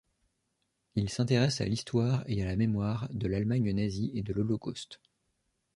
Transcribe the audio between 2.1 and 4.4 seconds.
et à la mémoire de l'Allemagne nazie et de